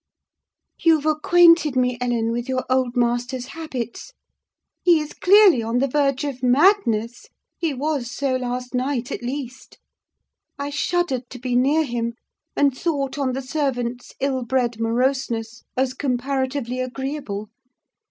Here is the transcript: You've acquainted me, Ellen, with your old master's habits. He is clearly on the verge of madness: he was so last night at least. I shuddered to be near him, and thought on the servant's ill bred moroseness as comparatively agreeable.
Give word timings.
You've 0.79 1.05
acquainted 1.05 1.75
me, 1.75 1.99
Ellen, 2.01 2.31
with 2.31 2.49
your 2.49 2.65
old 2.71 2.95
master's 2.97 3.49
habits. 3.49 4.13
He 4.81 4.99
is 4.99 5.13
clearly 5.13 5.61
on 5.61 5.77
the 5.77 5.87
verge 5.87 6.23
of 6.23 6.41
madness: 6.41 7.27
he 7.55 7.75
was 7.75 8.09
so 8.09 8.35
last 8.35 8.73
night 8.73 9.11
at 9.11 9.21
least. 9.21 9.77
I 10.57 10.71
shuddered 10.71 11.29
to 11.29 11.37
be 11.37 11.55
near 11.55 11.83
him, 11.83 12.15
and 12.55 12.75
thought 12.75 13.19
on 13.19 13.33
the 13.33 13.43
servant's 13.43 14.15
ill 14.19 14.41
bred 14.43 14.79
moroseness 14.79 15.61
as 15.77 15.93
comparatively 15.93 16.79
agreeable. 16.79 17.49